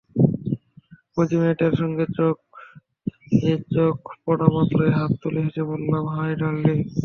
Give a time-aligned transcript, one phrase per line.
[1.17, 6.77] Aussie মেয়েটার সঙ্গে চোখে চোখ পড়ামাত্র হাত তুলে হেসে বললাম, হাই ডার্লিং।